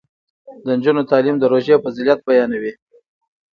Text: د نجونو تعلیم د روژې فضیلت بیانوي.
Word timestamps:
د 0.63 0.65
نجونو 0.77 1.01
تعلیم 1.11 1.35
د 1.39 1.43
روژې 1.51 1.75
فضیلت 1.83 2.19
بیانوي. 2.27 2.73